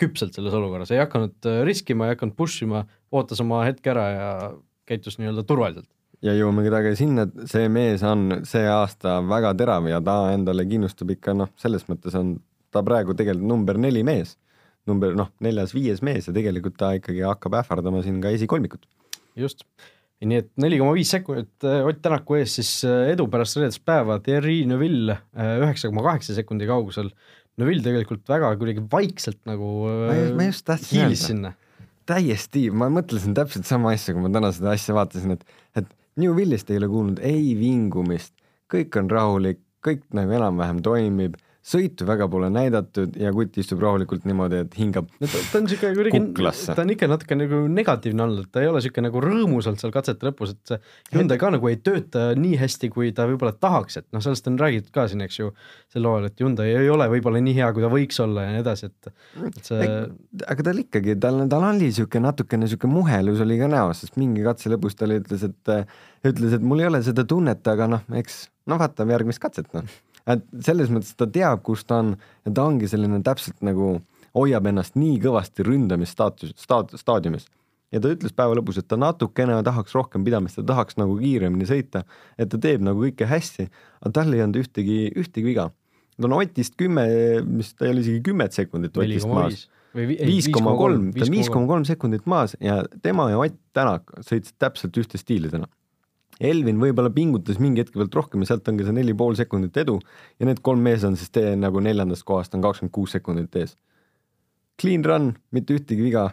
[0.00, 4.06] küpselt selles olukorras, ei hakanud äh, riskima, ei hakanud push ima, ootas oma hetke ära
[4.10, 4.30] ja
[4.88, 5.90] käitus nii-öelda turvaliselt
[6.22, 10.66] ja jõuamegi tagasi sinna, et see mees on see aasta väga terav ja ta endale
[10.68, 12.36] kindlustab ikka noh, selles mõttes on
[12.72, 14.36] ta praegu tegelikult number neli mees,
[14.88, 18.86] number noh, neljas-viies mees ja tegelikult ta ikkagi hakkab ähvardama siin ka esikolmikut.
[19.38, 19.64] just,
[20.22, 23.82] nii et neli koma viis sekundit äh, Ott Tänaku ees siis äh, edu pärast reedest
[23.86, 27.10] päeva, Thierry Neuville äh, üheksa koma kaheksa sekundi kaugusel.
[27.60, 29.72] Neuville tegelikult väga kuidagi vaikselt nagu
[30.38, 31.52] ma just tahtsin öelda.
[32.08, 35.61] täiesti, ma mõtlesin täpselt sama asja, kui ma täna seda asja vaatasin, et, et
[36.16, 38.34] New Willist ei ole kuulnud ei vingumist,
[38.72, 44.24] kõik on rahulik, kõik nagu enam-vähem toimib sõitu väga pole näidatud ja kutt istub rahulikult
[44.26, 46.20] niimoodi, et hingab no ta, ta on siuke kuidagi,
[46.66, 50.26] ta on ikka natuke nagu negatiivne olnud, ta ei ole siuke nagu rõõmusalt seal katsete
[50.26, 50.80] lõpus, et see
[51.14, 54.58] Hyundai ka nagu ei tööta nii hästi, kui ta võib-olla tahaks, et noh, sellest on
[54.58, 55.52] räägitud ka siin, eks ju,
[55.94, 58.64] sel loal, et Hyundai ei ole võib-olla nii hea, kui ta võiks olla ja nii
[58.64, 59.14] edasi, et,
[59.46, 59.90] et see
[60.50, 64.42] aga tal ikkagi, tal, tal oli siuke natukene siuke muhelus oli ka näos, sest mingi
[64.42, 65.74] katse lõpus ta ütles, et
[66.26, 69.86] ütles, et mul ei ole seda tunnet, aga noh, eks noh, vaatame järgmist katset, noh
[70.30, 72.14] et selles mõttes ta teab, kus ta on
[72.46, 73.96] ja ta ongi selline täpselt nagu
[74.36, 77.48] hoiab ennast nii kõvasti ründamisstaatus, staat-, staadiumis.
[77.92, 81.68] ja ta ütles päeva lõpus, et ta natukene tahaks rohkem pidamist, ta tahaks nagu kiiremini
[81.68, 82.06] sõita,
[82.38, 83.68] et ta teeb nagu kõike hästi,
[84.00, 85.68] aga tal ei olnud ühtegi, ühtegi viga.
[86.16, 87.04] ta on Otist kümme,
[87.44, 91.50] mis ta ei ole isegi kümmet sekundit Otist maas viis koma kolm, ta on viis
[91.52, 95.68] koma kolm sekundit maas ja tema ja Ott Tänak sõitsid täpselt ühte stiili täna
[96.42, 99.98] Elvin võib-olla pingutas mingi hetk pealt rohkem ja sealt ongi see neli pool sekundit edu.
[100.42, 103.76] Ja need kolm mees on siis tee nagu neljandast kohast on kakskümmend kuus sekundit ees.
[104.80, 106.30] Clean run, mitte ühtegi viga,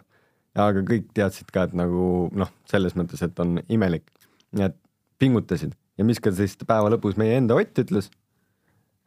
[0.58, 4.08] aga kõik teadsid ka, et nagu noh, selles mõttes, et on imelik,
[4.56, 4.78] nii et
[5.22, 5.76] pingutasid.
[6.00, 8.08] Ja mis ka siis päeva lõpus meie enda Ott ütles,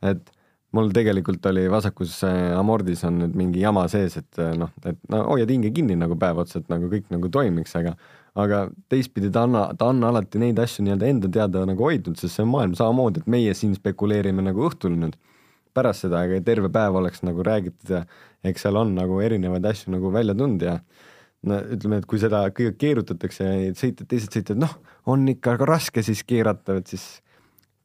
[0.06, 0.32] et
[0.74, 2.18] mul tegelikult oli vasakus
[2.58, 6.42] amordis on nüüd mingi jama sees, et noh, et no hoiad hinge kinni nagu päev
[6.44, 7.94] otsa, et nagu kõik nagu toimiks, aga
[8.40, 12.40] aga teistpidi ta on, ta on alati neid asju nii-öelda enda teada nagu hoidnud, sest
[12.40, 15.20] see on maailm samamoodi, et meie siin spekuleerime nagu õhtul nüüd.
[15.74, 18.04] pärast seda, aga terve päev oleks nagu räägitud ja
[18.46, 20.76] eks seal on nagu erinevaid asju nagu välja tulnud ja
[21.50, 24.76] no ütleme, et kui seda kõige keerutatakse ja sõitjad, teised sõitjad, noh,
[25.10, 27.08] on ikka ka raske siis keerata, et siis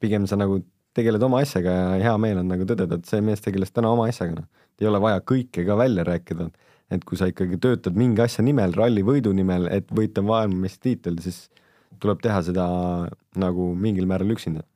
[0.05, 0.61] pigem sa nagu
[0.99, 4.09] tegeled oma asjaga ja hea meel on nagu tõdeda, et see mees tegeles täna oma
[4.11, 4.65] asjaga, noh.
[4.79, 6.49] ei ole vaja kõike ka välja rääkida,
[6.95, 11.47] et kui sa ikkagi töötad mingi asja nimel, ralli võidu nimel, et võita maailmameistritiitel, siis
[12.03, 12.67] tuleb teha seda
[13.39, 14.67] nagu mingil määral üksinda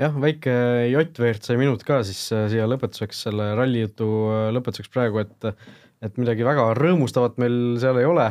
[0.00, 0.52] jah, väike
[0.90, 5.50] Jott WRC minut ka siis äh, siia lõpetuseks, selle ralli jutu äh, lõpetuseks praegu, et
[6.00, 8.30] et midagi väga rõõmustavat meil seal ei ole.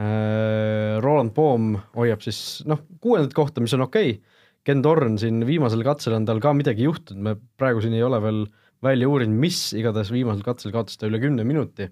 [0.00, 4.33] Äh, Roland Poom hoiab siis noh, kuuendat kohta, mis on okei okay.,
[4.64, 8.20] Ken Torn siin viimasel katsel on tal ka midagi juhtunud, me praegu siin ei ole
[8.24, 8.44] veel
[8.84, 11.90] välja uurinud, mis, igatahes viimasel katsel kaotas ta üle kümne minuti.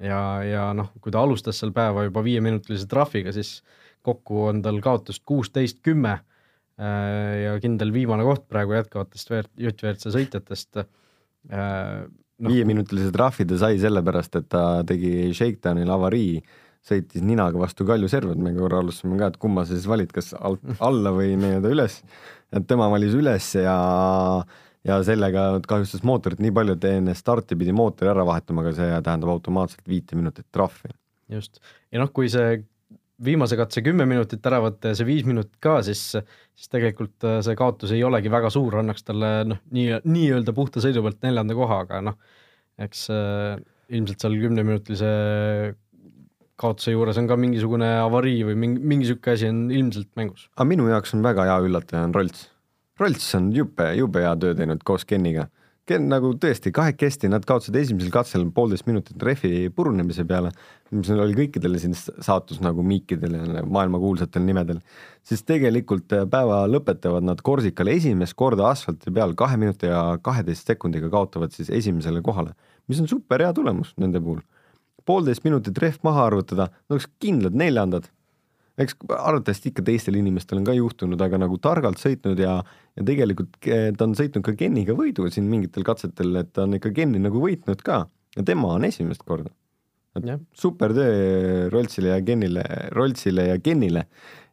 [0.00, 3.60] ja, ja noh, kui ta alustas seal päeva juba viieminutilise trahviga, siis
[4.02, 6.18] kokku on tal kaotust kuusteist, kümme
[6.80, 10.80] Äh, ja kindel viimane koht praegu jätkavatest JVRC sõitjatest.
[10.80, 16.38] Äh, no, viieminutilise trahvi ta sai sellepärast, et ta tegi shakedown'il avarii,
[16.86, 20.32] sõitis ninaga vastu Kalju Servat, me korra alustasime ka, et kumma sa siis valid, kas
[20.38, 22.00] alt alla või nii-öelda üles.
[22.56, 23.76] et tema valis üles ja
[24.86, 28.88] ja sellega kahjustas mootorit nii palju, et enne starti pidi mootori ära vahetama, aga see
[29.04, 30.92] tähendab automaatselt viite minutit trahvi.
[31.28, 31.60] just,
[31.92, 32.62] ja noh, kui see
[33.20, 36.00] viimase katse kümme minutit ära võtta ja see viis minutit ka, siis,
[36.56, 40.80] siis tegelikult äh, see kaotus ei olegi väga suur, annaks talle noh, nii, nii-öelda puhta
[40.80, 42.16] sõidu pealt neljanda koha, aga noh,
[42.80, 43.60] eks äh,
[43.92, 45.12] ilmselt seal kümneminutilise
[46.60, 50.48] kaotuse juures on ka mingisugune avarii või mingi, mingi niisugune asi on ilmselt mängus.
[50.56, 52.48] aga minu jaoks on väga hea üllataja on Rolts.
[53.00, 55.48] Rolts on jube, jube hea töö teinud koos Keniga
[55.98, 60.52] nagu tõesti kahekesti, nad kaotasid esimesel katsel poolteist minutit rehvi purunemise peale,
[60.94, 64.80] mis oli kõikidele siin saatus nagu miikidel ja maailmakuulsatel nimedel,
[65.26, 70.70] siis tegelikult äh, päeva lõpetavad nad Korsikal esimest korda asfalti peal kahe minuti ja kaheteist
[70.70, 72.54] sekundiga kaotavad siis esimesele kohale,
[72.88, 74.44] mis on super hea tulemus nende puhul.
[75.06, 78.10] Poolteist minutit rehv maha arvutada, oleks kindlad neljandad
[78.80, 82.58] eks arvatavasti ikka teistel inimestel on ka juhtunud, aga nagu targalt sõitnud ja,
[82.96, 86.92] ja tegelikult ta on sõitnud ka Geniga võidu siin mingitel katsetel, et ta on ikka
[86.96, 88.04] Geni nagu võitnud ka
[88.36, 89.52] ja tema on esimest korda.
[90.54, 92.64] super töö Roltsile ja Genile,
[92.96, 94.06] Roltsile ja Genile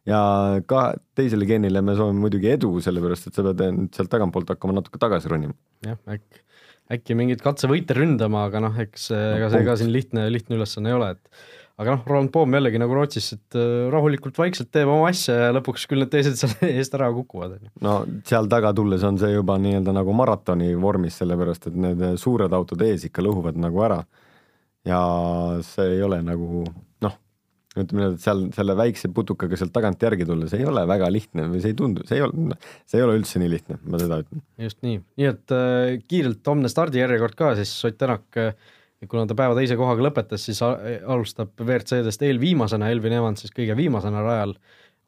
[0.08, 0.20] ja
[0.66, 0.82] ka
[1.18, 5.00] teisele Genile me soovime muidugi edu, sellepärast et sa pead nüüd sealt tagantpoolt hakkama natuke
[5.00, 5.56] tagasi ronima.
[5.86, 6.44] jah, äkki,
[6.92, 10.92] äkki mingeid katsevõite ründama, aga noh, eks no, ega see ka siin lihtne, lihtne ülesanne
[10.92, 11.42] ei ole, et
[11.78, 15.52] aga noh, Roland Poom jällegi nagu Rootsis, et äh, rahulikult vaikselt teeb oma asja ja
[15.54, 17.58] lõpuks küll need teised seal eest ära kukuvad.
[17.84, 22.56] no seal taga tulles on see juba nii-öelda nagu maratoni vormis, sellepärast et need suured
[22.56, 24.02] autod ees ikka lõhuvad nagu ära.
[24.88, 25.00] ja
[25.66, 26.64] see ei ole nagu
[27.78, 31.10] noh, nii, et seal selle väikse putukaga sealt tagant järgi tulla, see ei ole väga
[31.12, 34.02] lihtne või see ei tundu, see ei ole, see ei ole üldse nii lihtne, ma
[34.02, 34.42] seda ütlen.
[34.68, 38.52] just nii, nii et äh, kiirelt homne stardijärjekord ka siis Ott Tänak äh,
[39.06, 44.22] kuna ta päeva teise kohaga lõpetas, siis alustab WRC-dest eelviimasena, Elvin Evans siis kõige viimasena
[44.24, 44.56] rajal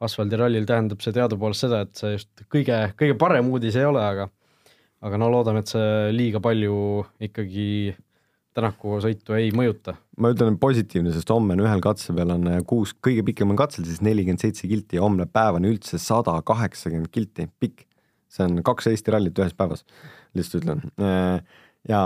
[0.01, 4.29] asfaldirallil, tähendab see teadupoolest seda, et see just kõige, kõige parem uudis ei ole, aga
[5.01, 6.75] aga no loodame, et see liiga palju
[7.27, 7.67] ikkagi
[8.51, 9.95] Tänaku sõitu ei mõjuta.
[10.19, 14.01] ma ütlen positiivne, sest homme on ühel katse peal on kuus, kõige pikemal katsel siis
[14.03, 17.87] nelikümmend seitse kilti ja homme päevani üldse sada kaheksakümmend kilti pikk.
[18.31, 19.85] see on kaks Eesti rallit ühes päevas,
[20.35, 20.83] lihtsalt ütlen
[21.89, 22.01] ja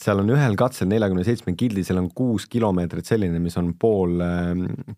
[0.00, 4.18] seal on ühel katsel neljakümne seitsme kildi, seal on kuus kilomeetrit selline, mis on pool,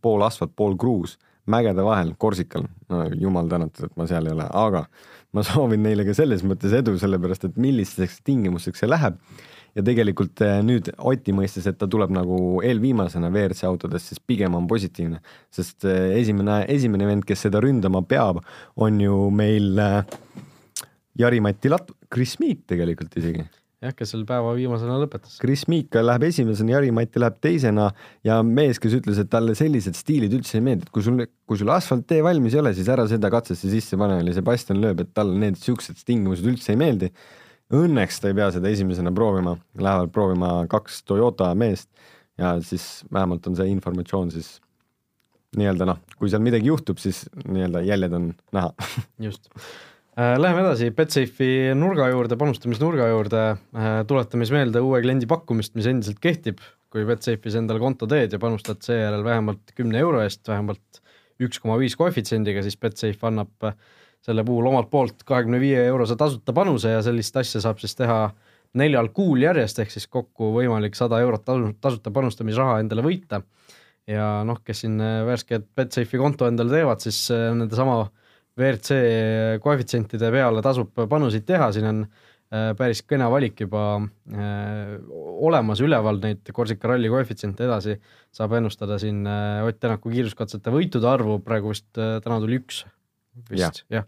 [0.02, 1.18] pool asfalt, pool kruus,
[1.50, 2.64] mägede vahel, Korsikal.
[2.88, 4.86] no jumal tänatud, et ma seal ei ole, aga
[5.36, 9.18] ma soovin neile ka selles mõttes edu, sellepärast et millisteks tingimusteks see läheb.
[9.74, 14.54] Ja tegelikult äh, nüüd Oti mõistes, et ta tuleb nagu eelviimasena WRC autodest, siis pigem
[14.58, 15.20] on positiivne,
[15.54, 18.42] sest äh, esimene, esimene vend, kes seda ründama peab,
[18.76, 20.00] on ju meil äh,
[21.20, 23.44] Jari-Mati Lat-, Chris Meek tegelikult isegi
[23.84, 25.36] jah, kes seal päeva viimasena lõpetas.
[25.42, 27.90] Chris Miikal läheb esimesena, Jari-Mati läheb teisena
[28.26, 31.60] ja mees, kes ütles, et talle sellised stiilid üldse ei meeldi, et kui sul, kui
[31.60, 35.14] sul asfalttee valmis ei ole, siis ära seda katsesse sisse pane, oli Sebastian Loeb, et
[35.16, 37.10] talle need siuksed tingimused üldse ei meeldi.
[37.74, 41.88] Õnneks ta ei pea seda esimesena proovima, lähevad proovima kaks Toyota meest
[42.38, 44.58] ja siis vähemalt on see informatsioon siis
[45.58, 48.70] nii-öelda noh, kui seal midagi juhtub, siis nii-öelda jäljed on näha.
[49.26, 49.50] Just.
[50.14, 55.74] Äh, läheme edasi Betsafe'i nurga juurde, panustamisnurga juurde, äh, tuletame siis meelde uue kliendi pakkumist,
[55.78, 56.62] mis endiselt kehtib,
[56.94, 61.02] kui Betsafe'is endale konto teed ja panustad seejärel vähemalt kümne euro eest, vähemalt
[61.42, 63.74] üks koma viis koefitsiendiga, siis Betsafe annab äh,
[64.24, 68.18] selle puhul omalt poolt kahekümne viie eurose tasuta panuse ja sellist asja saab siis teha
[68.80, 73.42] neljal kuul järjest, ehk siis kokku võimalik sada eurot tasu, tasuta panustamisraha endale võita.
[74.10, 78.02] ja noh, kes siin värsket Betsafe'i konto endale teevad, siis nende sama
[78.58, 82.02] WRC koefitsientide peale tasub panuseid teha, siin on
[82.78, 83.84] päris kena valik juba
[85.48, 87.96] olemas üleval, neid Korsika ralli koefitsiente edasi
[88.34, 89.24] saab ennustada siin
[89.64, 92.84] Ott Tänaku kiiruskatsete võitude arvu, praegu vist täna tuli üks
[93.50, 94.04] vist, jah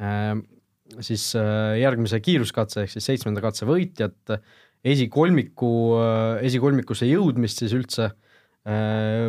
[0.00, 0.36] ja.
[1.04, 1.26] siis
[1.80, 4.36] järgmise kiiruskatse ehk siis seitsmenda katse võitjat,
[4.80, 5.72] esikolmiku,
[6.46, 8.08] esikolmikusse jõudmist siis üldse,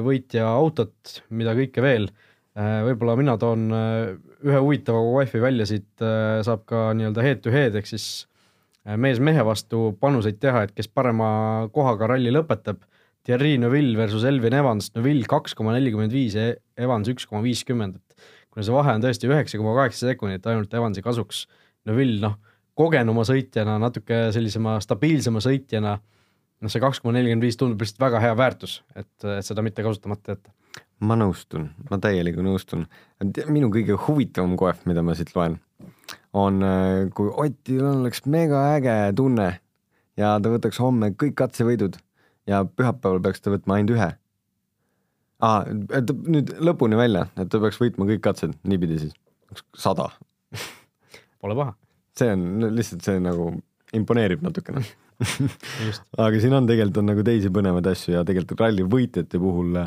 [0.05, 2.07] võitja autot, mida kõike veel
[2.51, 4.09] Äh, võib-olla mina toon äh,
[4.43, 8.25] ühe huvitava Wi-Fi välja, siit äh, saab ka nii-öelda head to head ehk siis
[8.99, 12.81] mees mehe vastu panuseid teha, et kes parema kohaga ralli lõpetab.
[13.21, 16.33] Thierry Neuville versus Elvin Evans, Neuville kaks koma nelikümmend viis,
[16.81, 18.10] Evans üks koma viiskümmend, et
[18.51, 21.45] kuna see vahe on tõesti üheksa koma kaheksa sekundit ainult Evansi kasuks,
[21.89, 22.37] Neuville noh,
[22.77, 28.21] kogenuma sõitjana, natuke sellisema stabiilsema sõitjana, noh, see kaks koma nelikümmend viis tundub lihtsalt väga
[28.23, 30.53] hea väärtus, et, et seda mitte kasutamata jätta
[31.01, 32.85] ma nõustun, ma täielikult nõustun.
[33.49, 35.57] minu kõige huvitavam koef, mida ma siit loen,
[36.33, 39.59] on, äh, kui Otil oleks mega äge tunne
[40.17, 41.97] ja ta võtaks homme kõik katsevõidud
[42.47, 44.09] ja pühapäeval peaks ta võtma ainult ühe
[45.41, 45.65] ah,.
[45.97, 49.15] et nüüd lõpuni välja, et ta peaks võitma kõik katsed niipidi siis,
[49.77, 50.11] sada
[51.41, 51.73] Pole paha.
[52.17, 53.51] see on lihtsalt see nagu
[53.97, 54.83] imponeerib natukene
[56.25, 59.77] aga siin on tegelikult on nagu teisi põnevaid asju ja tegelikult ralli võitjate puhul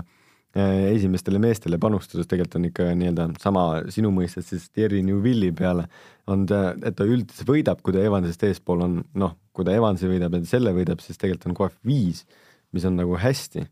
[0.54, 5.88] Äh, esimestele meestele panustades tegelikult on ikka nii-öelda sama sinu mõistes siis Thierry Neuville'i peale
[6.30, 10.06] on ta, et ta üldse võidab, kui ta Evansist eespool on, noh, kui ta Evansi
[10.06, 12.22] võidab ja selle võidab, siis tegelikult on kohe viis,
[12.70, 13.64] mis on nagu hästi.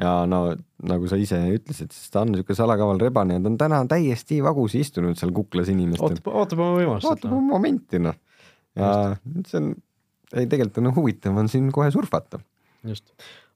[0.00, 0.40] Ja no
[0.88, 4.40] nagu sa ise ütlesid, siis ta on niisugune salakaval rebane ja ta on täna täiesti
[4.44, 6.16] vagusi istunud seal kuklas inimestel.
[6.16, 7.08] ootab, ootab oma võimalust.
[7.10, 8.16] ootab oma momenti, noh.
[8.78, 8.92] ja
[9.48, 9.70] see on,
[10.32, 12.40] ei tegelikult on huvitav on siin kohe surfata.
[12.88, 13.12] just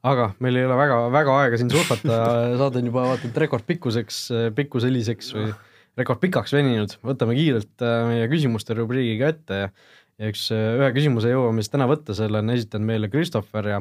[0.06, 2.20] aga meil ei ole väga-väga aega siin surfata,
[2.60, 4.20] saade on juba vaata et rekordpikkuseks,
[4.58, 5.50] pikkuseliseks või
[5.96, 9.70] rekordpikaks veninud, võtame kiirelt äh, meie küsimuste rubriigiga ette ja
[10.16, 13.80] ja üks, äh, ühe küsimuse jõuame siis täna võtta, selle on esitanud meile Christopher ja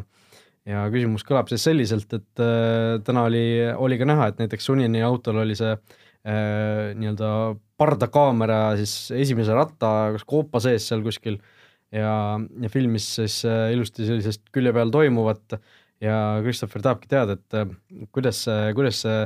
[0.66, 5.04] ja küsimus kõlab siis selliselt, et äh, täna oli, oli ka näha, et näiteks Sunini
[5.06, 7.30] autol oli see äh, nii-öelda
[7.78, 11.38] pardakaamera siis esimese ratta kas koopa sees seal kuskil
[11.92, 15.58] ja, ja filmis siis äh, ilusti sellisest külje peal toimuvat.
[15.58, 15.74] Äh,
[16.04, 17.70] ja Christopher tahabki teada, et äh,
[18.16, 18.44] kuidas,
[18.76, 19.20] kuidas see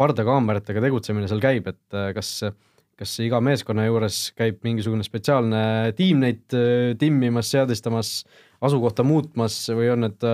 [0.00, 2.32] pardakaameratega tegutsemine seal käib, et äh, kas,
[2.96, 8.12] kas iga meeskonna juures käib mingisugune spetsiaalne tiim neid äh, timmimas, seadistamas,
[8.64, 10.24] asukohta muutmas või on need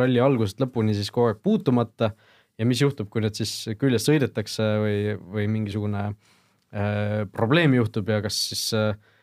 [0.00, 2.10] ralli algusest lõpuni siis kogu aeg puutumata?
[2.58, 4.96] Ja mis juhtub, kui need siis küljest sõidetakse või,
[5.34, 9.17] või mingisugune äh, probleem juhtub ja kas siis äh, Äh,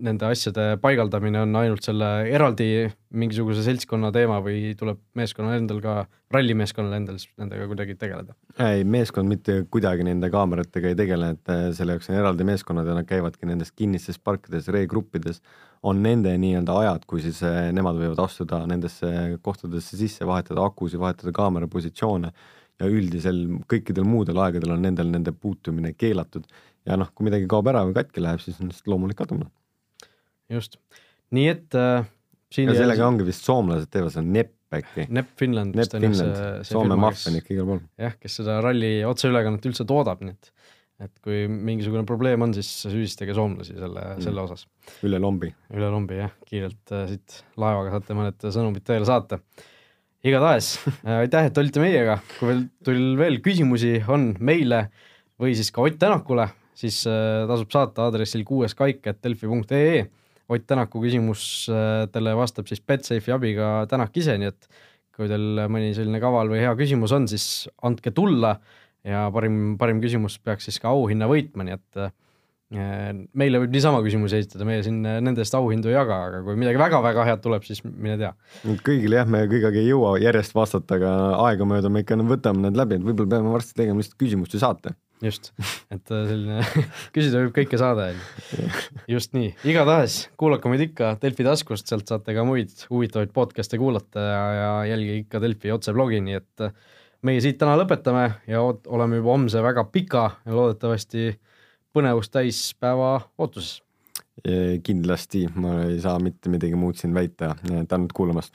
[0.00, 2.86] nende asjade paigaldamine on ainult selle eraldi
[3.20, 5.94] mingisuguse seltskonna teema või tuleb meeskonnal endal ka,
[6.32, 8.36] rallimeeskonnal endal nendega kuidagi tegeleda?
[8.62, 12.88] ei, meeskond mitte kuidagi nende kaameratega ei tegele, et äh, selle jaoks on eraldi meeskonnad
[12.88, 15.42] ja nad käivadki nendes kinnistes parkides, reegruppides,
[15.82, 19.10] on nende nii-öelda ajad, kui siis äh, nemad võivad astuda nendesse
[19.42, 22.32] kohtadesse sisse, vahetada akusid, vahetada kaamera positsioone
[22.80, 26.46] ja üldisel kõikidel muudel aegadel on nendel nende puutumine keelatud
[26.88, 29.50] ja noh, kui midagi kaob ära või katki läheb, siis on lihtsalt loomulik kadumine.
[30.52, 30.78] just,
[31.36, 32.08] nii et äh,
[32.52, 35.06] siin ja sellega ongi vist soomlased teevad seda NEP äkki.
[35.10, 35.74] NEP Finland.
[35.78, 37.82] NEP Finland, Soome maffia on ikka igal pool.
[38.00, 40.52] jah, kes seda ralli otseülekannet üldse toodab, nii et
[41.00, 44.66] et kui mingisugune probleem on, siis süüdistage soomlasi selle mm., selle osas.
[45.06, 45.48] üle lombi.
[45.72, 49.40] üle lombi jah, kiirelt äh, siit laevaga saate mõned sõnumid teele saata.
[50.26, 50.74] igatahes
[51.06, 54.88] äh, aitäh, et olite meiega, kui veel, teil veel küsimusi on meile
[55.40, 60.06] või siis ka Ott Tänakule, siis äh, tasub saata aadressil kuueskaik.delfi.ee.
[60.50, 64.70] Ott Tänaku küsimustele vastab siis Betsafe'i abiga Tänak ise, nii et
[65.14, 67.44] kui teil mõni selline kaval või hea küsimus on, siis
[67.86, 68.56] andke tulla
[69.06, 72.10] ja parim, parim küsimus peaks siis ka auhinna võitma, nii et äh,
[73.30, 76.82] meile võib niisama küsimusi esitada, meie siin nende eest auhindu ei jaga, aga kui midagi
[76.82, 78.32] väga-väga head tuleb, siis mine tea.
[78.86, 81.14] kõigile jah, me kõigega ei jõua järjest vastata, aga
[81.48, 85.50] aegamööda me ikka võtame need läbi, et võib-olla peame varsti tegema lihtsalt küsimuste saate just,
[85.92, 86.60] et äh, selline
[87.14, 88.68] küsida võib kõike saada, on ju.
[89.16, 94.24] just nii, igatahes kuulake meid ikka Delfi taskust, sealt saate ka muid huvitavaid podcast'e kuulata
[94.24, 96.74] ja, ja jälgige ikka Delfi otseblogi, nii et äh,
[97.26, 101.28] meie siit täna lõpetame ja oleme juba homse väga pika ja loodetavasti
[101.94, 103.80] põnevust täis päeva ootuses.
[104.86, 107.50] kindlasti, ma ei saa mitte midagi muud siin väita,
[107.90, 108.54] tänud kuulamast